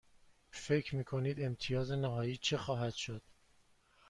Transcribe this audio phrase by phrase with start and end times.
[0.51, 3.21] فکر می کنید امتیاز نهایی چه خواهد شد؟